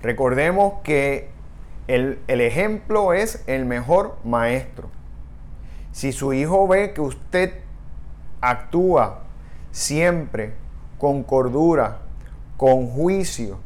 Recordemos 0.03 0.75
que 0.85 1.31
el, 1.89 2.21
el 2.29 2.41
ejemplo 2.41 3.13
es 3.13 3.43
el 3.47 3.65
mejor 3.65 4.17
maestro. 4.25 4.89
Si 5.93 6.13
su 6.13 6.33
hijo 6.33 6.69
ve 6.69 6.93
que 6.95 7.01
usted 7.01 7.55
actúa 8.41 9.23
siempre 9.73 10.55
con 10.99 11.23
cordura, 11.23 11.99
con 12.57 12.89
juicio, 12.89 13.59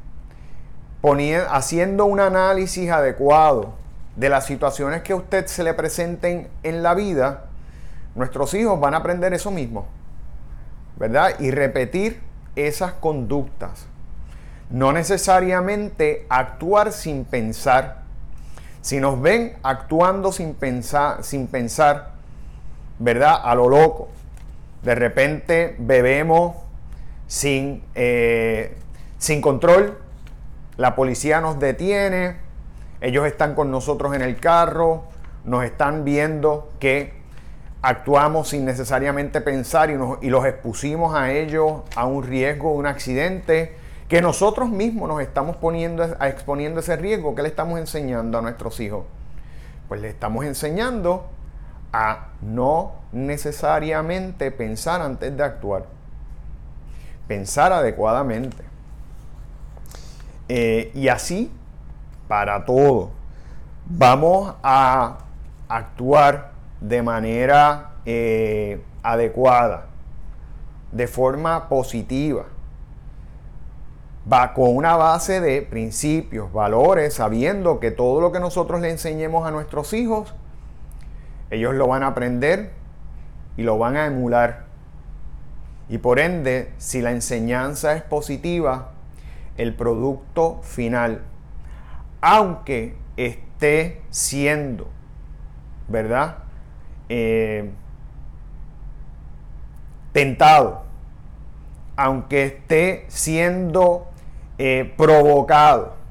haciendo 1.50 2.04
un 2.04 2.20
análisis 2.20 2.90
adecuado 2.90 3.74
de 4.16 4.28
las 4.28 4.46
situaciones 4.46 5.02
que 5.02 5.12
a 5.12 5.16
usted 5.16 5.46
se 5.46 5.64
le 5.64 5.74
presenten 5.74 6.48
en 6.62 6.82
la 6.82 6.94
vida, 6.94 7.46
nuestros 8.14 8.54
hijos 8.54 8.78
van 8.78 8.94
a 8.94 8.98
aprender 8.98 9.32
eso 9.32 9.50
mismo, 9.50 9.86
¿verdad? 10.96 11.40
Y 11.40 11.50
repetir 11.50 12.20
esas 12.54 12.92
conductas. 12.92 13.86
No 14.70 14.92
necesariamente 14.92 16.26
actuar 16.28 16.92
sin 16.92 17.24
pensar. 17.24 18.01
Si 18.82 19.00
nos 19.00 19.20
ven 19.20 19.56
actuando 19.62 20.32
sin 20.32 20.54
pensar, 20.54 21.24
sin 21.24 21.46
pensar, 21.46 22.10
¿verdad? 22.98 23.40
A 23.42 23.54
lo 23.54 23.68
loco. 23.68 24.08
De 24.82 24.94
repente 24.94 25.76
bebemos 25.78 26.56
sin, 27.26 27.82
eh, 27.94 28.76
sin 29.18 29.40
control, 29.40 29.98
la 30.76 30.94
policía 30.94 31.40
nos 31.40 31.58
detiene, 31.58 32.36
ellos 33.00 33.26
están 33.26 33.54
con 33.54 33.70
nosotros 33.70 34.14
en 34.14 34.22
el 34.22 34.38
carro, 34.38 35.04
nos 35.44 35.64
están 35.64 36.04
viendo 36.04 36.70
que 36.78 37.14
actuamos 37.82 38.50
sin 38.50 38.64
necesariamente 38.64 39.40
pensar 39.40 39.90
y, 39.90 40.28
los 40.30 40.46
expusimos 40.46 41.14
a 41.14 41.32
ellos 41.32 41.82
a 41.96 42.06
un 42.06 42.22
riesgo, 42.22 42.72
un 42.72 42.86
accidente, 42.86 43.76
que 44.12 44.20
nosotros 44.20 44.68
mismos 44.68 45.08
nos 45.08 45.22
estamos 45.22 45.56
poniendo 45.56 46.02
a 46.18 46.28
exponiendo 46.28 46.80
ese 46.80 46.96
riesgo. 46.96 47.34
¿Qué 47.34 47.40
le 47.40 47.48
estamos 47.48 47.80
enseñando 47.80 48.36
a 48.36 48.42
nuestros 48.42 48.78
hijos? 48.78 49.06
Pues 49.88 50.02
le 50.02 50.10
estamos 50.10 50.44
enseñando 50.44 51.30
a 51.94 52.26
no 52.42 52.92
necesariamente 53.12 54.50
pensar 54.50 55.00
antes 55.00 55.34
de 55.34 55.42
actuar. 55.42 55.86
Pensar 57.26 57.72
adecuadamente. 57.72 58.62
Eh, 60.50 60.92
y 60.94 61.08
así 61.08 61.50
para 62.28 62.66
todo. 62.66 63.12
Vamos 63.86 64.56
a 64.62 65.20
actuar 65.70 66.52
de 66.82 67.02
manera 67.02 67.92
eh, 68.04 68.84
adecuada, 69.02 69.86
de 70.92 71.06
forma 71.06 71.70
positiva, 71.70 72.44
va 74.30 74.54
con 74.54 74.76
una 74.76 74.96
base 74.96 75.40
de 75.40 75.62
principios, 75.62 76.52
valores, 76.52 77.14
sabiendo 77.14 77.80
que 77.80 77.90
todo 77.90 78.20
lo 78.20 78.32
que 78.32 78.40
nosotros 78.40 78.80
le 78.80 78.90
enseñemos 78.90 79.46
a 79.46 79.50
nuestros 79.50 79.92
hijos, 79.92 80.34
ellos 81.50 81.74
lo 81.74 81.88
van 81.88 82.02
a 82.02 82.08
aprender 82.08 82.72
y 83.56 83.62
lo 83.62 83.78
van 83.78 83.96
a 83.96 84.06
emular. 84.06 84.64
Y 85.88 85.98
por 85.98 86.20
ende, 86.20 86.72
si 86.78 87.02
la 87.02 87.10
enseñanza 87.10 87.94
es 87.94 88.02
positiva, 88.02 88.92
el 89.58 89.74
producto 89.74 90.60
final, 90.62 91.22
aunque 92.20 92.96
esté 93.16 94.02
siendo, 94.10 94.88
¿verdad? 95.88 96.38
Eh, 97.08 97.70
tentado, 100.12 100.84
aunque 101.96 102.44
esté 102.44 103.04
siendo 103.08 104.11
eh, 104.58 104.92
provocado 104.96 106.02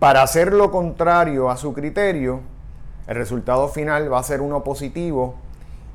para 0.00 0.22
hacer 0.22 0.54
lo 0.54 0.70
contrario 0.70 1.50
a 1.50 1.58
su 1.58 1.74
criterio, 1.74 2.40
el 3.06 3.16
resultado 3.16 3.68
final 3.68 4.10
va 4.10 4.18
a 4.18 4.22
ser 4.22 4.40
uno 4.40 4.64
positivo 4.64 5.34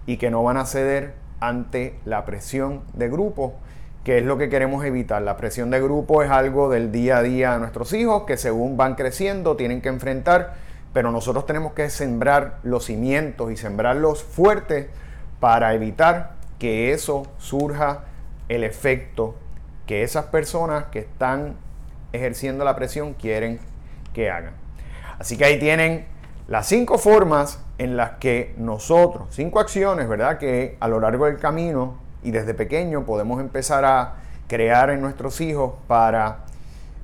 y 0.05 0.17
que 0.17 0.29
no 0.29 0.43
van 0.43 0.58
a 0.58 0.65
ceder 0.67 1.15
ante 1.39 1.97
la 2.05 2.23
presión 2.23 2.81
de 2.93 3.10
grupo, 3.10 3.55
que 4.03 4.19
es 4.19 4.23
lo 4.23 4.38
que 4.38 4.47
queremos 4.47 4.86
evitar. 4.86 5.23
La 5.23 5.38
presión 5.38 5.71
de 5.71 5.81
grupo 5.81 6.21
es 6.21 6.29
algo 6.29 6.69
del 6.69 6.91
día 6.91 7.17
a 7.17 7.23
día 7.23 7.53
de 7.53 7.60
nuestros 7.62 7.93
hijos 7.93 8.25
que 8.25 8.38
según 8.38 8.77
van 8.77 8.93
creciendo 8.93 9.55
tienen 9.55 9.81
que 9.81 9.89
enfrentar, 9.89 10.53
pero 10.93 11.12
nosotros 11.12 11.47
tenemos 11.47 11.73
que 11.73 11.89
sembrar 11.89 12.60
los 12.62 12.86
cimientos 12.86 13.51
y 13.51 13.58
sembrarlos 13.58 14.23
fuertes 14.23 14.86
para 15.39 15.73
evitar 15.73 16.34
que 16.60 16.93
eso 16.93 17.25
surja 17.39 18.03
el 18.49 18.63
efecto 18.63 19.34
que 19.86 20.04
esas 20.04 20.26
personas 20.26 20.86
que 20.86 21.00
están 21.00 21.56
ejerciendo 22.13 22.63
la 22.63 22.76
presión 22.76 23.13
quieren 23.13 23.60
que 24.13 24.30
hagan. 24.30 24.54
Así 25.19 25.38
que 25.38 25.45
ahí 25.45 25.60
tienen 25.60 26.06
las 26.48 26.67
cinco 26.67 26.98
formas 26.98 27.60
en 27.78 27.98
las 27.98 28.12
que 28.12 28.54
nosotros, 28.58 29.28
cinco 29.32 29.60
acciones, 29.60 30.08
¿verdad? 30.08 30.38
Que 30.38 30.78
a 30.80 30.88
lo 30.88 31.00
largo 31.00 31.26
del 31.26 31.38
camino 31.38 31.98
y 32.24 32.32
desde 32.32 32.54
pequeño 32.54 33.06
podemos 33.06 33.39
empezar 33.39 33.86
a 33.86 34.15
crear 34.48 34.89
en 34.89 35.02
nuestros 35.02 35.41
hijos 35.41 35.74
para 35.88 36.45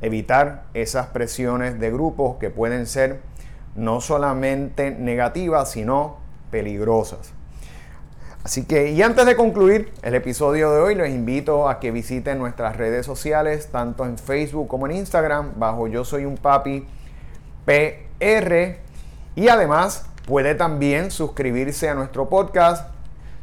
evitar 0.01 0.63
esas 0.73 1.07
presiones 1.07 1.79
de 1.79 1.91
grupos 1.91 2.37
que 2.37 2.49
pueden 2.49 2.87
ser 2.87 3.19
no 3.75 4.01
solamente 4.01 4.91
negativas, 4.91 5.71
sino 5.71 6.17
peligrosas. 6.49 7.33
Así 8.43 8.65
que, 8.65 8.89
y 8.91 9.03
antes 9.03 9.27
de 9.27 9.35
concluir 9.35 9.91
el 10.01 10.15
episodio 10.15 10.71
de 10.71 10.79
hoy, 10.79 10.95
les 10.95 11.11
invito 11.11 11.69
a 11.69 11.79
que 11.79 11.91
visiten 11.91 12.39
nuestras 12.39 12.75
redes 12.75 13.05
sociales, 13.05 13.69
tanto 13.71 14.03
en 14.03 14.17
Facebook 14.17 14.67
como 14.67 14.87
en 14.87 14.93
Instagram, 14.93 15.53
bajo 15.57 15.87
Yo 15.87 16.03
Soy 16.03 16.25
un 16.25 16.37
Papi 16.37 16.87
PR. 17.65 18.77
Y 19.35 19.47
además 19.47 20.07
puede 20.25 20.55
también 20.55 21.11
suscribirse 21.11 21.87
a 21.87 21.93
nuestro 21.93 22.29
podcast. 22.29 22.89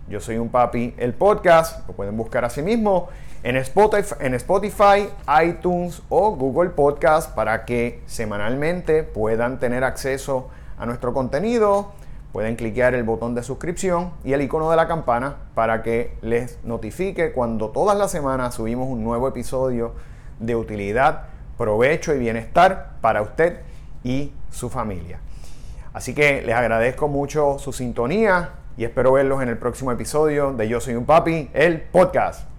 Yo 0.09 0.19
Soy 0.21 0.37
un 0.37 0.49
Papi, 0.49 0.95
el 0.99 1.15
podcast. 1.15 1.87
Lo 1.87 1.95
pueden 1.95 2.17
buscar 2.17 2.45
así 2.45 2.61
mismo 2.61 3.09
en 3.45 3.57
Spotify, 3.57 4.15
en 4.19 4.35
Spotify, 4.35 5.09
iTunes 5.45 6.03
o 6.09 6.35
Google 6.35 6.71
Podcast 6.71 7.33
para 7.37 7.65
que 7.65 8.03
semanalmente 8.07 9.05
puedan 9.05 9.61
tener 9.61 9.85
acceso 9.85 10.51
a 10.77 10.87
nuestro 10.87 11.15
contenido 11.15 11.93
pueden 12.33 12.57
cliquear 12.57 12.95
el 12.95 13.05
botón 13.05 13.35
de 13.35 13.43
suscripción 13.43 14.13
y 14.25 14.33
el 14.33 14.43
icono 14.43 14.71
de 14.71 14.77
la 14.77 14.87
campana 14.87 15.37
para 15.55 15.83
que 15.83 16.17
les 16.23 16.59
notifique 16.65 17.33
cuando 17.33 17.71
todas 17.71 17.97
las 17.97 18.11
semanas 18.11 18.55
subimos 18.55 18.89
un 18.89 19.03
nuevo 19.03 19.29
episodio 19.29 19.95
de 20.39 20.55
utilidad, 20.55 21.25
provecho 21.57 22.15
y 22.15 22.19
bienestar 22.19 22.97
para 23.01 23.23
usted 23.23 23.61
y 24.05 24.33
su 24.51 24.69
familia. 24.69 25.21
Así 25.93 26.15
que 26.15 26.43
les 26.43 26.55
agradezco 26.55 27.09
mucho 27.09 27.59
su 27.59 27.73
sintonía 27.73 28.51
y 28.77 28.85
espero 28.85 29.13
verlos 29.13 29.43
en 29.43 29.49
el 29.49 29.59
próximo 29.59 29.91
episodio 29.91 30.53
de 30.53 30.69
Yo 30.69 30.81
Soy 30.81 30.95
un 30.95 31.07
Papi, 31.07 31.51
el 31.53 31.81
podcast. 31.81 32.58